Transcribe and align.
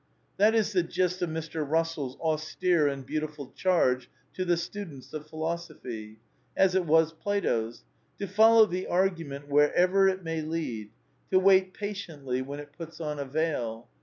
'* 0.21 0.37
That 0.39 0.55
is 0.55 0.73
the 0.73 0.81
gist 0.81 1.21
of 1.21 1.29
Mr. 1.29 1.63
Eussell's 1.63 2.15
austere 2.19 2.87
and 2.87 3.05
beautiful 3.05 3.51
charge 3.55 4.09
to 4.33 4.43
the 4.43 4.57
students 4.57 5.13
of 5.13 5.27
Philosophy; 5.27 6.19
as 6.57 6.73
it 6.73 6.87
was 6.87 7.13
Plato's; 7.13 7.83
to 8.17 8.25
"foUow 8.25 8.67
the 8.67 8.87
Argument 8.87 9.47
wherever 9.47 10.07
it 10.07 10.23
may 10.23 10.41
lead"; 10.41 10.89
to 11.29 11.37
wait 11.37 11.75
patiently 11.75 12.41
when 12.41 12.59
it" 12.59 12.73
puts 12.79 12.99
on 12.99 13.19
a 13.19 13.25
veil." 13.25 13.89